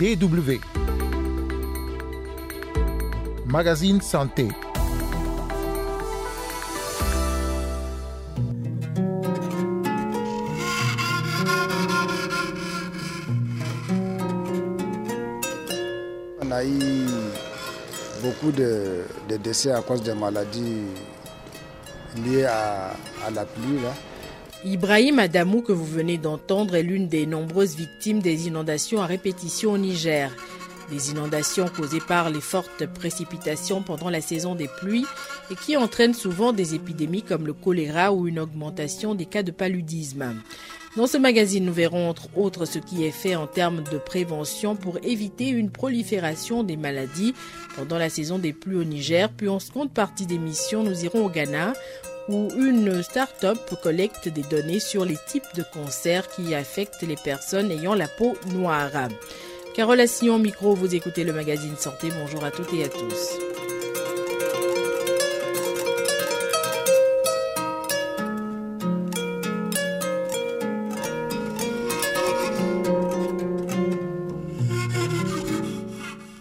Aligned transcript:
DW. 0.00 0.58
Magazine 3.44 4.00
Santé. 4.00 4.48
On 16.40 16.50
a 16.50 16.64
eu 16.64 16.70
beaucoup 18.22 18.50
de, 18.52 19.04
décès 19.44 19.70
à 19.72 19.82
cause 19.82 20.02
des 20.02 20.14
maladies 20.14 20.80
liées 22.24 22.46
à, 22.46 22.94
la 23.34 23.44
pluie. 23.44 23.80
Ibrahim 24.64 25.18
Adamou, 25.18 25.62
que 25.62 25.72
vous 25.72 25.86
venez 25.86 26.18
d'entendre, 26.18 26.74
est 26.74 26.82
l'une 26.82 27.08
des 27.08 27.24
nombreuses 27.24 27.76
victimes 27.76 28.20
des 28.20 28.46
inondations 28.46 29.00
à 29.00 29.06
répétition 29.06 29.72
au 29.72 29.78
Niger. 29.78 30.30
Des 30.90 31.10
inondations 31.12 31.66
causées 31.74 32.00
par 32.06 32.28
les 32.28 32.42
fortes 32.42 32.84
précipitations 32.86 33.80
pendant 33.82 34.10
la 34.10 34.20
saison 34.20 34.54
des 34.54 34.68
pluies 34.68 35.06
et 35.50 35.54
qui 35.54 35.78
entraînent 35.78 36.12
souvent 36.14 36.52
des 36.52 36.74
épidémies 36.74 37.22
comme 37.22 37.46
le 37.46 37.54
choléra 37.54 38.12
ou 38.12 38.28
une 38.28 38.38
augmentation 38.38 39.14
des 39.14 39.24
cas 39.24 39.42
de 39.42 39.50
paludisme. 39.50 40.34
Dans 40.96 41.06
ce 41.06 41.16
magazine, 41.16 41.64
nous 41.64 41.72
verrons 41.72 42.10
entre 42.10 42.28
autres 42.36 42.66
ce 42.66 42.78
qui 42.80 43.04
est 43.04 43.12
fait 43.12 43.36
en 43.36 43.46
termes 43.46 43.82
de 43.90 43.96
prévention 43.96 44.76
pour 44.76 44.98
éviter 45.02 45.48
une 45.48 45.70
prolifération 45.70 46.64
des 46.64 46.76
maladies 46.76 47.32
pendant 47.76 47.96
la 47.96 48.10
saison 48.10 48.38
des 48.38 48.52
pluies 48.52 48.76
au 48.76 48.84
Niger. 48.84 49.30
Puis 49.30 49.48
en 49.48 49.60
seconde 49.60 49.92
partie 49.92 50.26
d'émission, 50.26 50.82
nous 50.82 51.04
irons 51.04 51.24
au 51.24 51.30
Ghana 51.30 51.72
où 52.30 52.48
une 52.56 53.02
start-up 53.02 53.58
collecte 53.82 54.28
des 54.28 54.42
données 54.42 54.80
sur 54.80 55.04
les 55.04 55.18
types 55.26 55.54
de 55.56 55.62
cancers 55.62 56.28
qui 56.28 56.54
affectent 56.54 57.02
les 57.02 57.16
personnes 57.16 57.70
ayant 57.70 57.94
la 57.94 58.08
peau 58.08 58.36
noire. 58.52 59.08
Carole 59.74 60.00
Assillon, 60.00 60.38
micro, 60.38 60.74
vous 60.74 60.94
écoutez 60.94 61.24
le 61.24 61.32
magazine 61.32 61.76
Santé. 61.76 62.08
Bonjour 62.20 62.44
à 62.44 62.50
toutes 62.50 62.72
et 62.72 62.84
à 62.84 62.88
tous. 62.88 63.59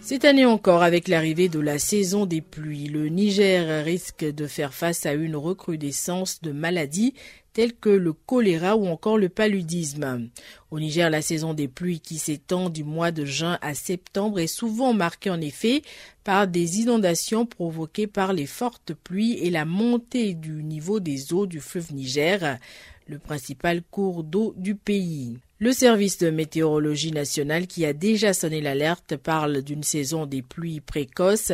Cette 0.09 0.25
année 0.25 0.47
encore, 0.47 0.81
avec 0.81 1.07
l'arrivée 1.07 1.49
de 1.49 1.59
la 1.59 1.77
saison 1.77 2.25
des 2.25 2.41
pluies, 2.41 2.87
le 2.87 3.09
Niger 3.09 3.85
risque 3.85 4.25
de 4.25 4.47
faire 4.47 4.73
face 4.73 5.05
à 5.05 5.13
une 5.13 5.35
recrudescence 5.35 6.41
de 6.41 6.51
maladies 6.51 7.13
telles 7.53 7.75
que 7.75 7.91
le 7.91 8.13
choléra 8.13 8.75
ou 8.75 8.87
encore 8.87 9.19
le 9.19 9.29
paludisme. 9.29 10.31
Au 10.71 10.79
Niger, 10.79 11.11
la 11.11 11.21
saison 11.21 11.53
des 11.53 11.67
pluies 11.67 11.99
qui 11.99 12.17
s'étend 12.17 12.71
du 12.71 12.83
mois 12.83 13.11
de 13.11 13.23
juin 13.23 13.59
à 13.61 13.75
septembre 13.75 14.39
est 14.39 14.47
souvent 14.47 14.93
marquée 14.93 15.29
en 15.29 15.41
effet 15.41 15.83
par 16.23 16.47
des 16.47 16.79
inondations 16.79 17.45
provoquées 17.45 18.07
par 18.07 18.33
les 18.33 18.47
fortes 18.47 18.95
pluies 18.95 19.33
et 19.33 19.51
la 19.51 19.65
montée 19.65 20.33
du 20.33 20.63
niveau 20.63 20.99
des 20.99 21.33
eaux 21.33 21.45
du 21.45 21.59
fleuve 21.59 21.93
Niger, 21.93 22.57
le 23.05 23.19
principal 23.19 23.83
cours 23.91 24.23
d'eau 24.23 24.55
du 24.57 24.73
pays. 24.73 25.37
Le 25.61 25.73
service 25.73 26.17
de 26.19 26.29
météorologie 26.29 27.11
nationale 27.11 27.67
qui 27.67 27.85
a 27.85 27.91
déjà 27.91 28.31
sonné 28.33 28.61
l'alerte 28.61 29.17
parle 29.17 29.61
d'une 29.61 29.83
saison 29.83 30.25
des 30.25 30.41
pluies 30.41 30.79
précoces 30.79 31.51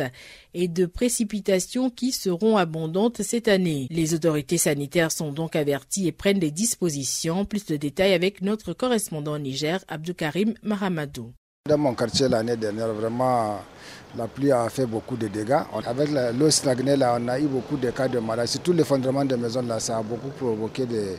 et 0.54 0.68
de 0.68 0.86
précipitations 0.86 1.90
qui 1.90 2.12
seront 2.12 2.56
abondantes 2.56 3.22
cette 3.22 3.48
année. 3.48 3.88
Les 3.90 4.14
autorités 4.14 4.58
sanitaires 4.58 5.10
sont 5.10 5.32
donc 5.32 5.56
averties 5.56 6.06
et 6.06 6.12
prennent 6.12 6.38
des 6.38 6.52
dispositions. 6.52 7.44
Plus 7.44 7.66
de 7.66 7.74
détails 7.74 8.14
avec 8.14 8.42
notre 8.42 8.74
correspondant 8.74 9.32
au 9.32 9.38
Niger, 9.40 9.84
Abdoukarim 9.88 10.54
Mahamadou. 10.62 11.32
Dans 11.68 11.76
mon 11.76 11.94
quartier 11.94 12.28
l'année 12.28 12.56
dernière, 12.56 12.92
vraiment, 12.94 13.58
la 14.16 14.28
pluie 14.28 14.52
a 14.52 14.68
fait 14.68 14.86
beaucoup 14.86 15.16
de 15.16 15.26
dégâts. 15.26 15.62
Avec 15.84 16.10
l'eau 16.38 16.50
stagnée, 16.52 16.94
là, 16.94 17.18
on 17.20 17.26
a 17.26 17.40
eu 17.40 17.48
beaucoup 17.48 17.76
de 17.76 17.90
cas 17.90 18.06
de 18.06 18.20
maladies. 18.20 18.60
Tout 18.60 18.72
l'effondrement 18.72 19.24
des 19.24 19.36
maisons, 19.36 19.62
là, 19.62 19.80
ça 19.80 19.98
a 19.98 20.02
beaucoup 20.04 20.28
provoqué 20.28 20.86
des, 20.86 21.16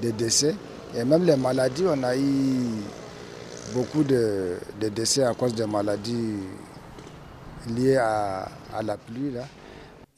des 0.00 0.12
décès. 0.12 0.54
Et 0.96 1.04
même 1.04 1.24
les 1.24 1.36
maladies, 1.36 1.84
on 1.86 2.02
a 2.02 2.16
eu 2.16 2.82
beaucoup 3.74 4.02
de, 4.02 4.56
de 4.80 4.88
décès 4.88 5.22
à 5.24 5.34
cause 5.34 5.54
des 5.54 5.66
maladies 5.66 6.36
liées 7.76 7.96
à, 7.96 8.48
la 8.82 8.96
pluie. 8.96 9.30
Là. 9.32 9.44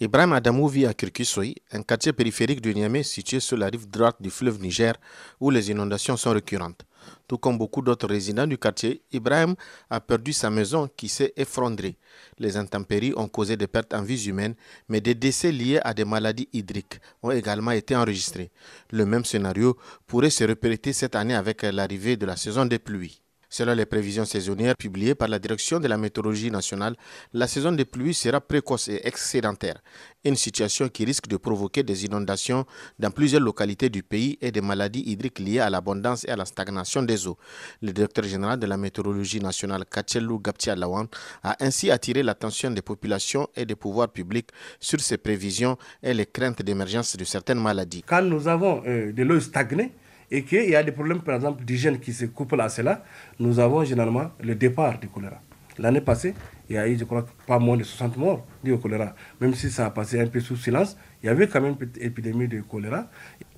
Ibrahim 0.00 0.32
Adamou 0.32 0.68
vit 0.68 0.86
à 0.86 0.94
Kirkisoy, 0.94 1.54
un 1.72 1.82
quartier 1.82 2.12
périphérique 2.12 2.60
de 2.60 2.72
Niamey 2.72 3.02
situé 3.02 3.40
sur 3.40 3.56
la 3.56 3.66
rive 3.66 3.88
droite 3.88 4.16
du 4.20 4.30
fleuve 4.30 4.60
Niger, 4.60 4.94
où 5.40 5.50
les 5.50 5.70
inondations 5.70 6.16
sont 6.16 6.30
récurrentes. 6.30 6.82
Tout 7.28 7.38
comme 7.38 7.58
beaucoup 7.58 7.82
d'autres 7.82 8.08
résidents 8.08 8.46
du 8.46 8.58
quartier, 8.58 9.02
Ibrahim 9.12 9.54
a 9.88 10.00
perdu 10.00 10.32
sa 10.32 10.50
maison 10.50 10.88
qui 10.96 11.08
s'est 11.08 11.32
effondrée. 11.36 11.96
Les 12.38 12.56
intempéries 12.56 13.12
ont 13.16 13.28
causé 13.28 13.56
des 13.56 13.66
pertes 13.66 13.94
en 13.94 14.02
vies 14.02 14.26
humaines, 14.28 14.54
mais 14.88 15.00
des 15.00 15.14
décès 15.14 15.52
liés 15.52 15.80
à 15.82 15.94
des 15.94 16.04
maladies 16.04 16.48
hydriques 16.52 17.00
ont 17.22 17.30
également 17.30 17.70
été 17.72 17.94
enregistrés. 17.96 18.50
Le 18.90 19.06
même 19.06 19.24
scénario 19.24 19.76
pourrait 20.06 20.30
se 20.30 20.44
répéter 20.44 20.92
cette 20.92 21.14
année 21.14 21.34
avec 21.34 21.62
l'arrivée 21.62 22.16
de 22.16 22.26
la 22.26 22.36
saison 22.36 22.66
des 22.66 22.78
pluies. 22.78 23.20
Selon 23.52 23.74
les 23.74 23.84
prévisions 23.84 24.24
saisonnières 24.24 24.76
publiées 24.76 25.16
par 25.16 25.26
la 25.26 25.40
Direction 25.40 25.80
de 25.80 25.88
la 25.88 25.96
météorologie 25.98 26.52
nationale, 26.52 26.94
la 27.34 27.48
saison 27.48 27.72
des 27.72 27.84
pluies 27.84 28.14
sera 28.14 28.40
précoce 28.40 28.86
et 28.86 29.00
excédentaire, 29.02 29.82
une 30.24 30.36
situation 30.36 30.88
qui 30.88 31.04
risque 31.04 31.26
de 31.26 31.36
provoquer 31.36 31.82
des 31.82 32.04
inondations 32.04 32.64
dans 33.00 33.10
plusieurs 33.10 33.40
localités 33.42 33.90
du 33.90 34.04
pays 34.04 34.38
et 34.40 34.52
des 34.52 34.60
maladies 34.60 35.02
hydriques 35.04 35.40
liées 35.40 35.58
à 35.58 35.68
l'abondance 35.68 36.24
et 36.24 36.30
à 36.30 36.36
la 36.36 36.44
stagnation 36.44 37.02
des 37.02 37.26
eaux. 37.26 37.36
Le 37.82 37.92
directeur 37.92 38.24
général 38.24 38.60
de 38.60 38.66
la 38.66 38.76
météorologie 38.76 39.40
nationale, 39.40 39.84
Kachelou 39.84 40.38
Gaptia 40.38 40.76
Lawan, 40.76 41.08
a 41.42 41.56
ainsi 41.58 41.90
attiré 41.90 42.22
l'attention 42.22 42.70
des 42.70 42.82
populations 42.82 43.48
et 43.56 43.64
des 43.66 43.74
pouvoirs 43.74 44.10
publics 44.10 44.50
sur 44.78 45.00
ces 45.00 45.18
prévisions 45.18 45.76
et 46.04 46.14
les 46.14 46.26
craintes 46.26 46.62
d'émergence 46.62 47.16
de 47.16 47.24
certaines 47.24 47.60
maladies. 47.60 48.04
Quand 48.06 48.22
nous 48.22 48.46
avons 48.46 48.82
euh, 48.86 49.12
de 49.12 49.22
l'eau 49.24 49.40
stagnée, 49.40 49.90
et 50.30 50.42
qu'il 50.44 50.68
y 50.70 50.76
a 50.76 50.82
des 50.82 50.92
problèmes, 50.92 51.20
par 51.20 51.34
exemple, 51.34 51.64
d'hygiène 51.64 51.98
qui 51.98 52.12
se 52.12 52.26
couplent 52.26 52.60
à 52.60 52.68
cela, 52.68 53.04
nous 53.38 53.58
avons 53.58 53.84
généralement 53.84 54.30
le 54.40 54.54
départ 54.54 54.98
du 54.98 55.08
choléra. 55.08 55.40
L'année 55.78 56.00
passée, 56.00 56.34
il 56.68 56.76
y 56.76 56.78
a 56.78 56.86
eu, 56.86 56.96
je 56.98 57.04
crois, 57.04 57.26
pas 57.46 57.58
moins 57.58 57.76
de 57.76 57.82
60 57.84 58.16
morts 58.16 58.46
dus 58.62 58.72
au 58.72 58.78
choléra. 58.78 59.14
Même 59.40 59.54
si 59.54 59.70
ça 59.70 59.86
a 59.86 59.90
passé 59.90 60.20
un 60.20 60.26
peu 60.26 60.40
sous 60.40 60.56
silence, 60.56 60.96
il 61.22 61.26
y 61.26 61.28
avait 61.28 61.48
quand 61.48 61.60
même 61.60 61.76
une 61.80 62.02
épidémie 62.02 62.48
de 62.48 62.60
choléra. 62.60 63.08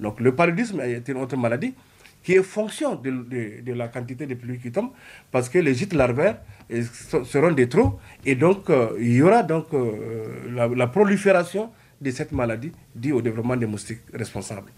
Donc 0.01 0.21
le 0.21 0.35
paludisme 0.35 0.81
est 0.81 1.07
une 1.09 1.17
autre 1.19 1.37
maladie 1.37 1.75
qui 2.23 2.35
est 2.35 2.43
fonction 2.43 2.95
de, 2.95 3.73
la 3.73 3.89
quantité 3.89 4.27
de 4.27 4.35
pluie 4.35 4.59
qui 4.61 4.71
tombe, 4.71 4.91
parce 5.33 5.49
que 5.49 5.59
les 5.59 5.75
gîtes 5.75 5.93
larvaires 5.93 6.39
seront 7.25 7.51
des 7.51 7.69
trous, 7.69 7.95
et 8.25 8.37
donc 8.37 8.71
euh, 8.71 8.91
il 9.01 9.15
y 9.15 9.23
aura 9.23 9.43
donc 9.43 9.67
euh, 9.75 10.49
la, 10.55 10.69
la 10.69 10.87
prolifération 10.87 11.71
de 12.01 12.11
cette 12.13 12.31
maladie 12.31 12.71
due 12.95 13.11
au 13.13 13.21
développement 13.23 13.57
des 13.57 13.67
moustiques 13.67 14.03
responsables. 14.15 14.71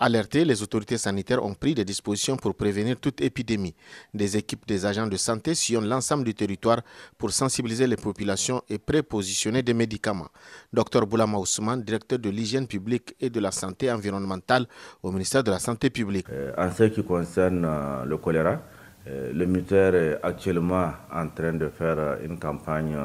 Alertés, 0.00 0.44
les 0.44 0.62
autorités 0.62 0.96
sanitaires 0.96 1.44
ont 1.44 1.54
pris 1.54 1.74
des 1.74 1.84
dispositions 1.84 2.36
pour 2.36 2.54
prévenir 2.54 3.00
toute 3.00 3.20
épidémie. 3.20 3.74
Des 4.14 4.36
équipes 4.36 4.64
des 4.64 4.86
agents 4.86 5.08
de 5.08 5.16
santé 5.16 5.56
sillonnent 5.56 5.88
l'ensemble 5.88 6.22
du 6.22 6.34
territoire 6.34 6.82
pour 7.18 7.32
sensibiliser 7.32 7.84
les 7.88 7.96
populations 7.96 8.62
et 8.68 8.78
prépositionner 8.78 9.60
des 9.64 9.74
médicaments. 9.74 10.28
Dr 10.72 11.04
Boulama 11.04 11.38
Ousmane, 11.38 11.82
directeur 11.82 12.20
de 12.20 12.30
l'hygiène 12.30 12.68
publique 12.68 13.16
et 13.20 13.28
de 13.28 13.40
la 13.40 13.50
santé 13.50 13.90
environnementale 13.90 14.66
au 15.02 15.10
ministère 15.10 15.42
de 15.42 15.50
la 15.50 15.58
Santé 15.58 15.90
publique. 15.90 16.26
Euh, 16.30 16.52
en 16.56 16.70
ce 16.70 16.84
qui 16.84 17.02
concerne 17.02 17.64
euh, 17.64 18.04
le 18.04 18.18
choléra, 18.18 18.60
euh, 19.08 19.32
le 19.32 19.46
ministère 19.46 19.96
est 19.96 20.20
actuellement 20.22 20.92
en 21.12 21.28
train 21.28 21.54
de 21.54 21.68
faire 21.70 22.18
une 22.24 22.38
campagne 22.38 22.96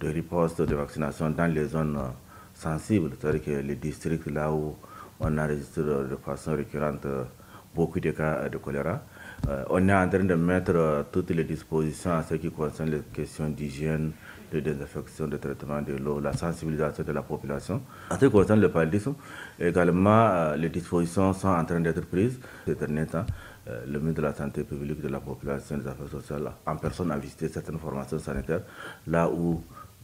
de 0.00 0.08
riposte 0.08 0.60
de 0.60 0.74
vaccination 0.74 1.30
dans 1.30 1.46
les 1.46 1.66
zones 1.66 2.00
sensibles, 2.52 3.12
c'est-à-dire 3.20 3.44
que 3.44 3.50
les 3.52 3.76
districts 3.76 4.26
là 4.26 4.50
où 4.52 4.74
on 5.20 5.38
enregistre 5.38 5.82
de 5.82 6.16
façon 6.24 6.56
récurrente 6.56 7.06
beaucoup 7.74 8.00
de 8.00 8.10
cas 8.12 8.48
de 8.48 8.58
choléra. 8.58 9.02
Euh, 9.48 9.64
on 9.70 9.88
est 9.88 9.94
en 9.94 10.08
train 10.08 10.24
de 10.24 10.34
mettre 10.34 10.72
euh, 10.74 11.02
toutes 11.10 11.30
les 11.30 11.44
dispositions 11.44 12.12
en 12.12 12.22
ce 12.22 12.34
qui 12.34 12.50
concerne 12.50 12.90
les 12.90 13.00
questions 13.12 13.48
d'hygiène, 13.48 14.12
de 14.52 14.60
désinfection, 14.60 15.26
de 15.26 15.36
traitement 15.36 15.82
de 15.82 15.94
l'eau, 15.94 16.20
la 16.20 16.32
sensibilisation 16.32 17.04
de 17.04 17.12
la 17.12 17.22
population. 17.22 17.82
En 18.10 18.14
ce 18.18 18.24
qui 18.26 18.30
concerne 18.30 18.60
le 18.60 18.70
paludisme, 18.70 19.14
également, 19.58 20.26
euh, 20.28 20.56
les 20.56 20.68
dispositions 20.68 21.32
sont 21.32 21.48
en 21.48 21.64
train 21.64 21.80
d'être 21.80 22.06
prises 22.06 22.38
ces 22.64 22.74
derniers 22.74 23.06
temps. 23.06 23.26
le 23.66 23.98
ministre 23.98 24.20
de 24.20 24.26
la 24.26 24.34
Santé 24.34 24.62
publique, 24.62 25.00
de 25.00 25.08
la 25.08 25.20
population 25.20 25.78
des 25.78 25.86
affaires 25.88 26.08
sociales, 26.08 26.50
en 26.66 26.76
personne, 26.76 27.10
a 27.10 27.16
visité 27.16 27.48
certaines 27.48 27.78
formations 27.78 28.18
sanitaires, 28.18 28.60
là 29.06 29.26
où 29.30 29.62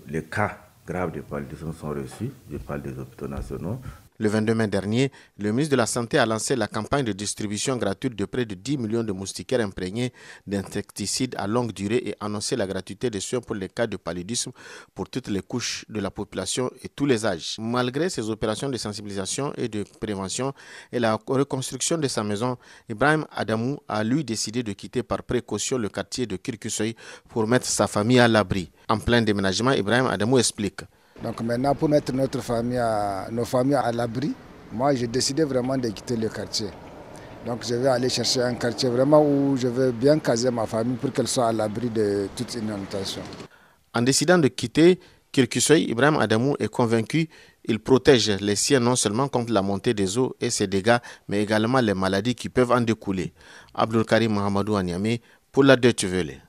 les 0.09 0.25
cas 0.25 0.57
graves 0.87 1.13
de 1.13 1.21
paludisme 1.21 1.73
sont 1.75 1.91
reçus. 1.91 2.31
Je 2.51 2.57
parle 2.57 2.81
des 2.81 2.99
hôpitaux 2.99 3.29
nationaux, 3.29 3.79
Le 4.21 4.29
22 4.29 4.55
mai 4.55 4.69
dernier, 4.69 5.11
le 5.39 5.51
ministre 5.51 5.71
de 5.71 5.77
la 5.77 5.87
Santé 5.87 6.19
a 6.19 6.27
lancé 6.27 6.55
la 6.55 6.69
campagne 6.69 7.07
de 7.07 7.13
distribution 7.13 7.79
gratuite 7.79 8.15
de 8.15 8.27
près 8.27 8.45
de 8.45 8.55
10 8.55 8.77
millions 8.77 9.03
de 9.03 9.13
moustiquaires 9.13 9.61
imprégnés 9.61 10.13
d'insecticides 10.47 11.35
à 11.39 11.47
longue 11.47 11.73
durée 11.73 12.03
et 12.05 12.15
annoncé 12.21 12.55
la 12.55 12.67
gratuité 12.67 13.09
des 13.09 13.21
soins 13.21 13.41
pour 13.41 13.55
les 13.55 13.71
cas 13.71 13.87
de 13.87 13.97
paludisme 13.97 14.53
pour 14.95 15.09
toutes 15.09 15.29
les 15.29 15.41
couches 15.41 15.87
de 15.89 16.01
la 16.01 16.11
population 16.11 16.71
et 16.83 16.91
tous 16.91 17.07
les 17.07 17.25
âges. 17.25 17.57
Malgré 17.59 18.11
ces 18.11 18.29
opérations 18.29 18.69
de 18.69 18.77
sensibilisation 18.77 19.55
et 19.57 19.69
de 19.69 19.85
prévention 19.99 20.53
et 20.93 20.99
la 20.99 21.19
reconstruction 21.27 21.97
de 21.97 22.07
sa 22.07 22.23
maison, 22.23 22.59
Ibrahim 22.91 23.25
Adamou 23.35 23.79
a 23.89 24.05
lui 24.05 24.23
décidé 24.23 24.63
de 24.63 24.75
quitter 24.75 25.03
par 25.03 25.23
précaution 25.23 25.79
le 25.79 25.89
quartier 25.89 26.27
de 26.27 26.37
Kirkusoy 26.37 26.95
pour 27.31 27.47
mettre 27.49 27.65
sa 27.65 27.87
famille 27.87 28.19
à 28.21 28.29
l'abri. 28.29 28.71
En 28.91 28.99
plein 28.99 29.23
déménagement, 29.23 29.73
Ibrahim 29.73 30.09
Adamou 30.09 30.37
explique. 30.39 30.83
Donc 31.23 31.41
maintenant, 31.43 31.75
pour 31.75 31.89
mettre 31.89 32.13
notre 32.13 32.41
famille 32.41 32.81
nos 33.31 33.45
familles 33.45 33.75
à 33.75 33.93
l'abri, 33.93 34.33
moi 34.73 34.95
j'ai 34.95 35.07
décidé 35.07 35.45
vraiment 35.45 35.77
de 35.77 35.89
quitter 35.89 36.17
le 36.17 36.29
quartier. 36.29 36.69
Donc 37.47 37.65
je 37.67 37.75
vais 37.75 37.89
aller 37.89 38.09
chercher 38.09 38.43
un 38.43 38.55
quartier 38.55 38.89
vraiment 38.89 39.23
où 39.23 39.57
je 39.57 39.69
vais 39.69 39.93
bien 39.93 40.19
caser 40.19 40.51
ma 40.51 40.67
famille 40.67 40.97
pour 40.97 41.13
qu'elle 41.13 41.29
soit 41.29 41.49
à 41.49 41.53
l'abri 41.53 41.89
de 41.91 42.29
toute 42.37 42.55
inondation. 42.55 43.23
En 43.95 44.03
décidant 44.03 44.39
de 44.39 44.49
quitter 44.49 44.99
Kirkusoy, 45.33 45.85
Ibrahim 45.91 46.17
Adamou 46.19 46.57
est 46.59 46.69
convaincu 46.69 47.29
il 47.65 47.79
protège 47.79 48.31
les 48.41 48.57
siens 48.57 48.81
non 48.81 48.97
seulement 48.97 49.29
contre 49.29 49.53
la 49.53 49.63
montée 49.63 49.95
des 49.95 50.19
eaux 50.19 50.35
et 50.41 50.51
ses 50.51 50.67
dégâts, 50.67 50.99
mais 51.29 51.43
également 51.43 51.81
les 51.81 51.95
maladies 51.95 52.35
qui 52.35 52.49
peuvent 52.49 52.73
en 52.73 52.81
découler. 52.81 53.33
Abdul 53.75 54.05
Karim 54.05 54.33
Mohamedou 54.33 54.77
Aniamé 54.77 55.21
pour 55.53 55.65
la 55.65 55.77
Deutsche 55.77 56.05
Welle. 56.05 56.43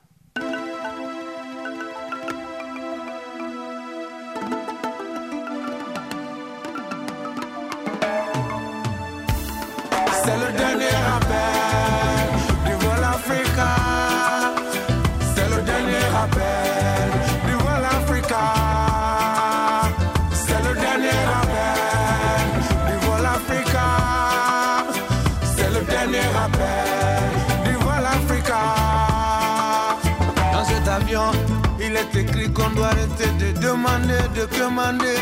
De 34.34 34.44
commander. 34.58 35.18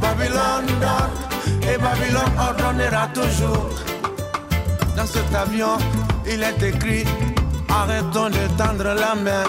Babylone 0.00 0.66
dort 0.80 1.10
et 1.62 1.78
Babylone 1.78 2.32
ordonnera 2.38 3.08
toujours. 3.14 3.70
Dans 4.96 5.06
cet 5.06 5.34
avion, 5.34 5.78
il 6.26 6.42
est 6.42 6.62
écrit 6.62 7.04
Arrêtons 7.68 8.30
de 8.30 8.46
tendre 8.56 8.94
la 8.94 9.14
main. 9.14 9.44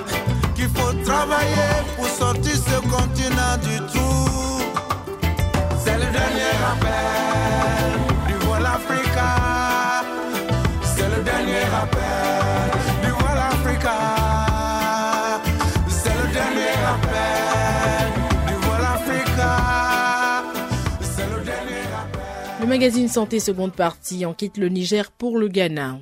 Qu'il 0.55 0.69
faut 0.69 0.93
travailler 1.05 1.71
pour 1.95 2.07
sortir 2.07 2.53
ce 2.55 2.79
continent 2.89 3.57
du 3.61 3.77
trou. 3.91 4.61
C'est 5.83 5.97
le 5.97 6.11
dernier 6.11 6.51
rappel 6.63 7.96
Le 22.59 22.65
magazine 22.65 23.07
Santé 23.07 23.39
seconde 23.39 23.73
partie 23.73 24.25
en 24.25 24.33
quitte 24.33 24.57
le 24.57 24.69
Niger 24.69 25.11
pour 25.11 25.37
le 25.37 25.47
Ghana. 25.47 25.99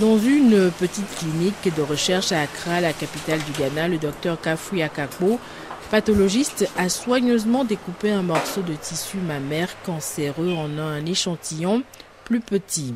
Dans 0.00 0.18
une 0.18 0.72
petite 0.72 1.08
clinique 1.18 1.72
de 1.76 1.80
recherche 1.82 2.32
à 2.32 2.40
Accra, 2.40 2.80
la 2.80 2.92
capitale 2.92 3.38
du 3.44 3.52
Ghana, 3.52 3.86
le 3.86 3.98
docteur 3.98 4.40
Kafui 4.40 4.82
Akakbo, 4.82 5.38
pathologiste, 5.92 6.68
a 6.76 6.88
soigneusement 6.88 7.64
découpé 7.64 8.10
un 8.10 8.22
morceau 8.22 8.62
de 8.62 8.74
tissu 8.74 9.18
mammaire 9.18 9.68
cancéreux 9.84 10.52
en 10.52 10.78
un 10.78 11.06
échantillon 11.06 11.84
plus 12.24 12.40
petit. 12.40 12.94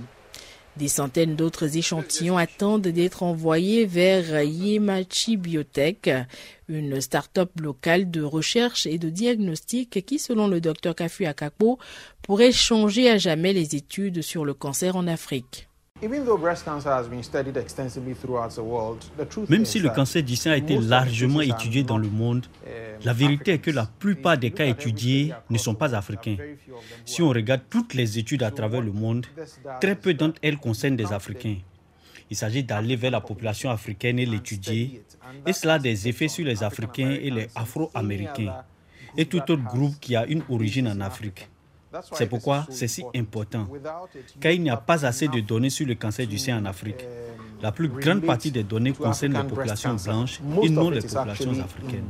Des 0.78 0.86
centaines 0.86 1.34
d'autres 1.34 1.76
échantillons 1.76 2.38
attendent 2.38 2.86
d'être 2.86 3.24
envoyés 3.24 3.84
vers 3.84 4.42
Yemachi 4.42 5.36
Biotech, 5.36 6.08
une 6.68 7.00
start-up 7.00 7.50
locale 7.60 8.12
de 8.12 8.22
recherche 8.22 8.86
et 8.86 8.98
de 8.98 9.10
diagnostic 9.10 10.06
qui, 10.06 10.20
selon 10.20 10.46
le 10.46 10.60
docteur 10.60 10.94
Kafu 10.94 11.26
Akakpo, 11.26 11.80
pourrait 12.22 12.52
changer 12.52 13.10
à 13.10 13.18
jamais 13.18 13.52
les 13.52 13.74
études 13.74 14.22
sur 14.22 14.44
le 14.44 14.54
cancer 14.54 14.94
en 14.94 15.08
Afrique. 15.08 15.68
Même 19.48 19.64
si 19.64 19.80
le 19.80 19.88
cancer 19.88 20.22
du 20.22 20.36
sein 20.36 20.52
a 20.52 20.56
été 20.56 20.78
largement 20.78 21.40
étudié 21.40 21.82
dans 21.82 21.98
le 21.98 22.08
monde, 22.08 22.46
la 23.04 23.12
vérité 23.12 23.52
est 23.52 23.58
que 23.58 23.70
la 23.70 23.86
plupart 23.86 24.38
des 24.38 24.50
cas 24.50 24.66
étudiés 24.66 25.32
ne 25.50 25.58
sont 25.58 25.74
pas 25.74 25.94
africains. 25.94 26.36
Si 27.04 27.22
on 27.22 27.28
regarde 27.28 27.62
toutes 27.70 27.94
les 27.94 28.18
études 28.18 28.42
à 28.42 28.50
travers 28.50 28.80
le 28.80 28.92
monde, 28.92 29.26
très 29.80 29.94
peu 29.94 30.14
d'entre 30.14 30.38
elles 30.42 30.58
concernent 30.58 30.96
des 30.96 31.12
Africains. 31.12 31.56
Il 32.30 32.36
s'agit 32.36 32.62
d'aller 32.62 32.96
vers 32.96 33.10
la 33.10 33.20
population 33.20 33.70
africaine 33.70 34.18
et 34.18 34.26
l'étudier, 34.26 35.02
et 35.46 35.52
cela 35.52 35.74
a 35.74 35.78
des 35.78 36.08
effets 36.08 36.28
sur 36.28 36.44
les 36.44 36.62
Africains 36.62 37.10
et 37.10 37.30
les 37.30 37.48
Afro-Américains, 37.54 38.54
et 39.16 39.24
tout 39.26 39.38
autre 39.38 39.64
groupe 39.64 39.98
qui 40.00 40.14
a 40.14 40.26
une 40.26 40.42
origine 40.50 40.88
en 40.88 41.00
Afrique. 41.00 41.48
C'est 42.12 42.26
pourquoi 42.28 42.66
c'est 42.70 42.88
si 42.88 43.02
important, 43.14 43.66
car 44.40 44.52
il 44.52 44.62
n'y 44.62 44.68
a 44.70 44.76
pas 44.76 45.06
assez 45.06 45.26
de 45.28 45.40
données 45.40 45.70
sur 45.70 45.86
le 45.86 45.94
cancer 45.94 46.26
du 46.26 46.36
sein 46.36 46.58
en 46.58 46.66
Afrique. 46.66 47.02
La 47.62 47.72
plus 47.72 47.88
grande 47.88 48.22
partie 48.22 48.50
des 48.50 48.62
données 48.62 48.92
concernent 48.92 49.34
les 49.34 49.48
populations 49.48 49.94
blanches 49.94 50.40
et 50.62 50.68
non 50.68 50.90
les 50.90 51.00
populations 51.00 51.52
africaines. 51.60 52.04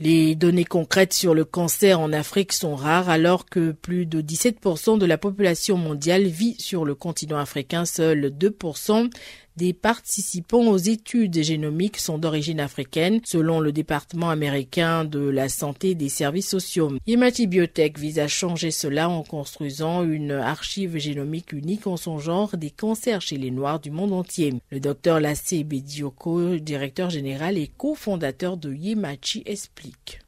Les 0.00 0.34
données 0.34 0.64
concrètes 0.64 1.14
sur 1.14 1.34
le 1.34 1.44
cancer 1.44 1.98
en 1.98 2.12
Afrique 2.12 2.52
sont 2.52 2.76
rares 2.76 3.08
alors 3.08 3.46
que 3.46 3.72
plus 3.72 4.04
de 4.04 4.20
17% 4.20 4.98
de 4.98 5.06
la 5.06 5.16
population 5.16 5.78
mondiale 5.78 6.24
vit 6.24 6.56
sur 6.58 6.84
le 6.84 6.94
continent 6.94 7.38
africain, 7.38 7.86
seuls 7.86 8.26
2% 8.26 9.10
des 9.56 9.72
participants 9.72 10.66
aux 10.66 10.76
études 10.76 11.42
génomiques 11.42 11.98
sont 11.98 12.18
d'origine 12.18 12.60
africaine, 12.60 13.20
selon 13.24 13.60
le 13.60 13.72
département 13.72 14.30
américain 14.30 15.04
de 15.04 15.20
la 15.20 15.48
santé 15.48 15.90
et 15.90 15.94
des 15.94 16.08
services 16.08 16.48
sociaux. 16.48 16.92
Yemati 17.06 17.46
Biotech 17.46 17.98
vise 17.98 18.18
à 18.18 18.28
changer 18.28 18.70
cela 18.70 19.08
en 19.08 19.22
construisant 19.22 20.04
une 20.04 20.32
archive 20.32 20.98
génomique 20.98 21.52
unique 21.52 21.86
en 21.86 21.96
son 21.96 22.18
genre 22.18 22.56
des 22.56 22.70
cancers 22.70 23.22
chez 23.22 23.36
les 23.36 23.50
Noirs 23.50 23.80
du 23.80 23.90
monde 23.90 24.12
entier. 24.12 24.54
Le 24.70 24.80
docteur 24.80 25.20
Lassé 25.20 25.64
Bedioko, 25.64 26.56
directeur 26.56 27.10
général 27.10 27.58
et 27.58 27.68
cofondateur 27.68 28.56
de 28.56 28.72
Yemachi, 28.72 29.42
explique. 29.46 30.20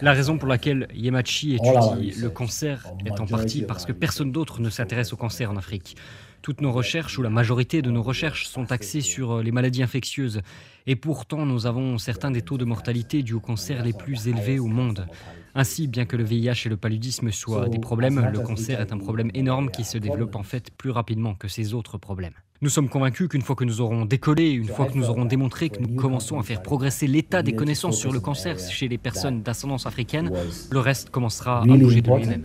La 0.00 0.12
raison 0.12 0.38
pour 0.38 0.48
laquelle 0.48 0.88
Yemachi 0.94 1.56
étudie 1.56 2.20
le 2.20 2.30
cancer 2.30 2.86
est 3.04 3.20
en 3.20 3.26
partie 3.26 3.62
parce 3.62 3.84
que 3.84 3.92
personne 3.92 4.32
d'autre 4.32 4.60
ne 4.60 4.70
s'intéresse 4.70 5.12
au 5.12 5.16
cancer 5.16 5.50
en 5.50 5.56
Afrique. 5.56 5.96
Toutes 6.44 6.60
nos 6.60 6.72
recherches, 6.72 7.18
ou 7.18 7.22
la 7.22 7.30
majorité 7.30 7.80
de 7.80 7.90
nos 7.90 8.02
recherches, 8.02 8.46
sont 8.46 8.70
axées 8.70 9.00
sur 9.00 9.32
euh, 9.32 9.42
les 9.42 9.50
maladies 9.50 9.82
infectieuses. 9.82 10.42
Et 10.86 10.94
pourtant, 10.94 11.46
nous 11.46 11.66
avons 11.66 11.96
certains 11.96 12.30
des 12.30 12.42
taux 12.42 12.58
de 12.58 12.66
mortalité 12.66 13.22
dus 13.22 13.32
au 13.32 13.40
cancer 13.40 13.82
les 13.82 13.94
plus 13.94 14.28
élevés 14.28 14.58
au 14.58 14.66
monde. 14.66 15.06
Ainsi, 15.54 15.86
bien 15.88 16.04
que 16.04 16.18
le 16.18 16.24
VIH 16.24 16.66
et 16.66 16.68
le 16.68 16.76
paludisme 16.76 17.30
soient 17.30 17.70
des 17.70 17.78
problèmes, 17.78 18.28
le 18.30 18.40
cancer 18.40 18.78
est 18.82 18.92
un 18.92 18.98
problème 18.98 19.30
énorme 19.32 19.70
qui 19.70 19.84
se 19.84 19.96
développe 19.96 20.36
en 20.36 20.42
fait 20.42 20.70
plus 20.70 20.90
rapidement 20.90 21.34
que 21.34 21.48
ces 21.48 21.72
autres 21.72 21.96
problèmes. 21.96 22.34
Nous 22.64 22.70
sommes 22.70 22.88
convaincus 22.88 23.28
qu'une 23.28 23.42
fois 23.42 23.56
que 23.56 23.64
nous 23.64 23.82
aurons 23.82 24.06
décollé, 24.06 24.48
une 24.48 24.68
fois 24.68 24.86
que 24.86 24.96
nous 24.96 25.10
aurons 25.10 25.26
démontré 25.26 25.68
que 25.68 25.80
nous 25.80 26.00
commençons 26.00 26.40
à 26.40 26.42
faire 26.42 26.62
progresser 26.62 27.06
l'état 27.06 27.42
des 27.42 27.52
connaissances 27.52 27.98
sur 27.98 28.10
le 28.10 28.20
cancer 28.20 28.58
chez 28.58 28.88
les 28.88 28.96
personnes 28.96 29.42
d'ascendance 29.42 29.84
africaine, 29.84 30.32
le 30.70 30.78
reste 30.78 31.10
commencera 31.10 31.60
à 31.60 31.66
bouger 31.66 32.00
de 32.00 32.10
lui-même. 32.10 32.44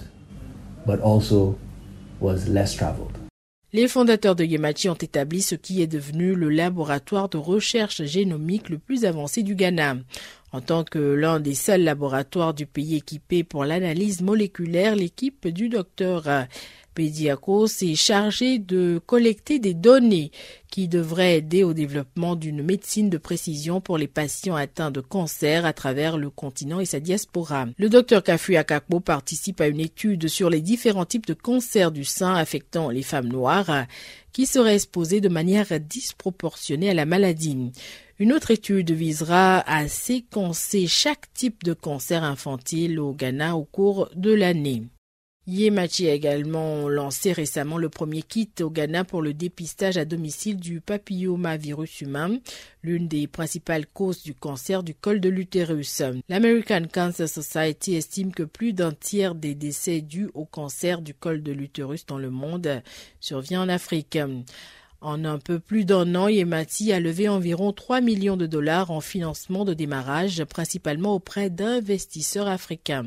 Les 3.71 3.87
fondateurs 3.87 4.35
de 4.35 4.43
Yemachi 4.43 4.89
ont 4.89 4.95
établi 4.95 5.41
ce 5.41 5.55
qui 5.55 5.81
est 5.81 5.87
devenu 5.87 6.35
le 6.35 6.49
laboratoire 6.49 7.29
de 7.29 7.37
recherche 7.37 8.03
génomique 8.03 8.67
le 8.67 8.77
plus 8.77 9.05
avancé 9.05 9.41
du 9.41 9.55
Ghana. 9.55 9.95
En 10.51 10.59
tant 10.59 10.83
que 10.83 10.97
l'un 10.97 11.39
des 11.39 11.53
seuls 11.53 11.83
laboratoires 11.83 12.55
du 12.55 12.65
pays 12.65 12.95
équipés 12.95 13.43
pour 13.45 13.63
l'analyse 13.63 14.21
moléculaire, 14.21 14.95
l'équipe 14.95 15.47
du 15.47 15.69
docteur 15.69 16.27
Pediacos 16.99 17.81
est 17.81 17.95
chargé 17.95 18.59
de 18.59 18.99
collecter 19.05 19.57
des 19.57 19.73
données 19.73 20.31
qui 20.69 20.89
devraient 20.89 21.37
aider 21.37 21.63
au 21.63 21.73
développement 21.73 22.35
d'une 22.35 22.61
médecine 22.61 23.09
de 23.09 23.17
précision 23.17 23.79
pour 23.79 23.97
les 23.97 24.09
patients 24.09 24.57
atteints 24.57 24.91
de 24.91 24.99
cancer 24.99 25.65
à 25.65 25.71
travers 25.71 26.17
le 26.17 26.29
continent 26.29 26.81
et 26.81 26.85
sa 26.85 26.99
diaspora. 26.99 27.67
Le 27.77 27.87
docteur 27.87 28.21
Kafu 28.21 28.57
Akakbo 28.57 28.99
participe 28.99 29.61
à 29.61 29.67
une 29.67 29.79
étude 29.79 30.27
sur 30.27 30.49
les 30.49 30.59
différents 30.59 31.05
types 31.05 31.25
de 31.25 31.33
cancers 31.33 31.93
du 31.93 32.03
sein 32.03 32.35
affectant 32.35 32.89
les 32.89 33.01
femmes 33.01 33.29
noires 33.29 33.85
qui 34.33 34.45
seraient 34.45 34.75
exposées 34.75 35.21
de 35.21 35.29
manière 35.29 35.79
disproportionnée 35.79 36.89
à 36.89 36.93
la 36.93 37.05
maladie. 37.05 37.71
Une 38.19 38.33
autre 38.33 38.51
étude 38.51 38.91
visera 38.91 39.61
à 39.61 39.87
séquencer 39.87 40.85
chaque 40.85 41.33
type 41.33 41.63
de 41.63 41.71
cancer 41.71 42.25
infantile 42.25 42.99
au 42.99 43.13
Ghana 43.13 43.55
au 43.55 43.63
cours 43.63 44.09
de 44.17 44.33
l'année. 44.33 44.83
Yemachi 45.47 46.07
a 46.07 46.13
également 46.13 46.87
lancé 46.87 47.31
récemment 47.31 47.77
le 47.79 47.89
premier 47.89 48.21
kit 48.21 48.51
au 48.61 48.69
Ghana 48.69 49.03
pour 49.03 49.21
le 49.21 49.33
dépistage 49.33 49.97
à 49.97 50.05
domicile 50.05 50.57
du 50.57 50.79
papillomavirus 50.79 52.01
humain, 52.01 52.37
l'une 52.83 53.07
des 53.07 53.25
principales 53.25 53.87
causes 53.87 54.21
du 54.21 54.35
cancer 54.35 54.83
du 54.83 54.93
col 54.93 55.19
de 55.19 55.29
l'utérus. 55.29 56.03
L'American 56.27 56.83
Cancer 56.93 57.27
Society 57.27 57.95
estime 57.95 58.31
que 58.31 58.43
plus 58.43 58.73
d'un 58.73 58.91
tiers 58.91 59.33
des 59.33 59.55
décès 59.55 60.01
dus 60.01 60.29
au 60.35 60.45
cancer 60.45 61.01
du 61.01 61.15
col 61.15 61.41
de 61.41 61.51
l'utérus 61.51 62.05
dans 62.05 62.19
le 62.19 62.29
monde 62.29 62.83
survient 63.19 63.63
en 63.63 63.69
Afrique. 63.69 64.19
En 65.01 65.23
un 65.23 65.39
peu 65.39 65.59
plus 65.59 65.85
d'un 65.85 66.13
an, 66.15 66.27
Yemati 66.27 66.91
a 66.91 66.99
levé 66.99 67.29
environ 67.29 67.71
3 67.71 68.01
millions 68.01 68.35
de 68.35 68.45
dollars 68.45 68.91
en 68.91 68.99
financement 68.99 69.63
de 69.63 69.73
démarrage, 69.73 70.43
principalement 70.43 71.15
auprès 71.15 71.49
d'investisseurs 71.49 72.49
africains. 72.49 73.05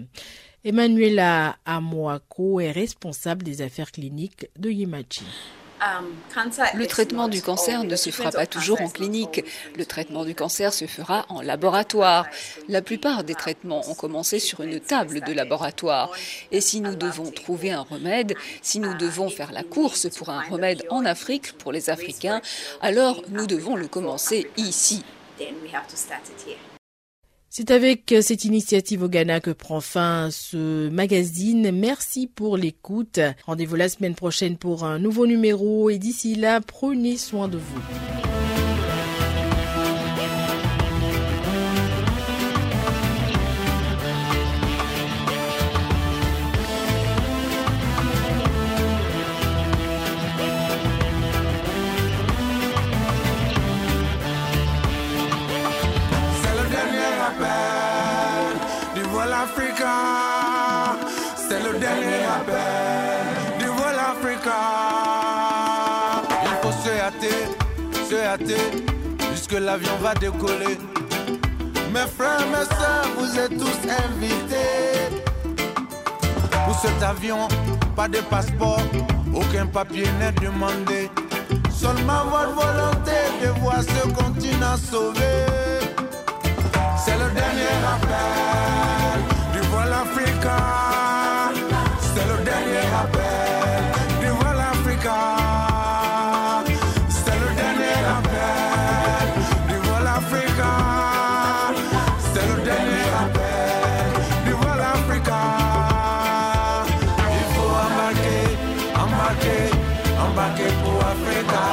Emmanuela 0.65 1.57
Amoako 1.67 2.61
est 2.61 2.71
responsable 2.71 3.43
des 3.43 3.63
affaires 3.63 3.91
cliniques 3.91 4.49
de 4.57 4.71
Yimachi. 4.71 5.25
Um, 5.83 6.07
le 6.75 6.87
traitement 6.87 7.27
du 7.27 7.43
cancer 7.43 7.83
ne 7.83 7.97
se 7.97 8.11
fera 8.11 8.31
pas 8.31 8.47
toujours 8.47 8.81
en 8.81 8.89
clinique. 8.89 9.45
Le 9.77 9.85
traitement 9.85 10.25
du 10.25 10.37
cancer 10.37 10.73
se 10.73 10.87
fera 10.87 11.27
en 11.29 11.41
laboratoire. 11.41 12.27
La 12.69 12.83
plupart 12.83 13.25
des 13.25 13.35
traitements 13.35 13.83
ont 13.91 13.95
commencé 13.95 14.39
sur 14.39 14.61
une 14.61 14.79
table 14.79 15.23
de 15.23 15.33
laboratoire. 15.33 16.13
Et 16.53 16.61
si 16.61 16.81
nous 16.81 16.95
devons 16.95 17.33
trouver 17.33 17.73
un 17.73 17.83
remède, 17.83 18.37
si 18.61 18.79
nous 18.79 18.95
devons 18.95 19.29
faire 19.29 19.51
la 19.51 19.65
course 19.65 20.09
pour 20.11 20.29
un 20.29 20.43
remède 20.43 20.85
en 20.91 21.05
Afrique 21.05 21.59
pour 21.59 21.73
les 21.73 21.91
Africains, 21.91 22.41
alors 22.81 23.21
nous 23.31 23.49
devons 23.49 23.75
le 23.75 23.89
commencer 23.89 24.49
ici. 24.57 25.03
C'est 27.55 27.71
avec 27.71 28.15
cette 28.23 28.47
initiative 28.47 29.03
au 29.03 29.11
Ghana 29.11 29.41
que 29.41 29.51
prend 29.51 29.83
fin 29.83 30.31
ce 30.31 30.89
magazine. 30.89 31.71
Merci 31.71 32.27
pour 32.27 32.57
l'écoute. 32.57 33.21
Rendez-vous 33.45 33.77
la 33.77 33.91
semaine 33.91 34.15
prochaine 34.15 34.57
pour 34.57 34.85
un 34.85 34.99
nouveau 34.99 35.27
numéro 35.27 35.91
et 35.91 35.99
d'ici 35.99 36.35
là, 36.35 36.63
prenez 36.63 37.19
soin 37.19 37.49
de 37.49 37.59
vous. 37.59 38.22
Puisque 69.31 69.53
l'avion 69.53 69.97
va 70.01 70.15
décoller. 70.15 70.79
Mes 71.93 72.07
frères, 72.17 72.47
mes 72.51 72.65
soeurs, 72.77 73.07
vous 73.19 73.39
êtes 73.39 73.57
tous 73.59 73.79
invités. 74.05 75.17
Pour 76.65 76.79
cet 76.79 77.03
avion, 77.03 77.49
pas 77.97 78.09
de 78.09 78.19
passeport, 78.19 78.83
aucun 79.35 79.67
papier 79.67 80.07
n'est 80.19 80.33
demandé. 80.33 81.11
Seulement 81.71 82.25
votre 82.25 82.55
volonté 82.55 83.19
de 83.43 83.49
voir 83.61 83.83
ce 83.83 84.09
continent 84.09 84.77
sauvé. 84.91 85.47
C'est 87.05 87.19
le 87.19 87.31
dernier 87.35 87.75
appel 87.95 89.02
embarquer 110.19 110.71
pour 110.83 111.01
Africa. 111.01 111.65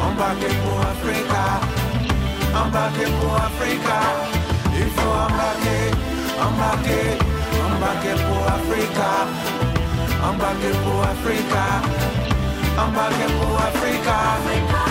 Embarqué 0.00 0.48
pour 0.62 0.80
Africa, 0.80 1.60
embarqué 2.54 3.04
pour 3.20 3.34
Africa. 3.36 3.98
Il 4.74 4.88
faut 4.96 5.14
embarquer, 5.26 5.82
embarquer, 6.40 7.18
embarquer 7.66 8.14
pour 8.26 8.42
Africa. 8.46 9.10
Embarquer 10.22 10.72
pour 10.84 11.02
Africa. 11.02 11.64
Embarquer 12.76 13.28
pour 13.38 13.56
Africa. 13.58 14.16
Africa. 14.36 14.87